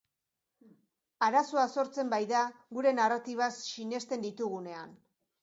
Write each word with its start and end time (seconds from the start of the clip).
Arazoa 1.27 1.65
sortzen 1.81 2.09
baita 2.15 2.41
gure 2.79 2.95
narratibak 3.01 3.61
sinesten 3.75 4.27
ditugunean. 4.27 4.99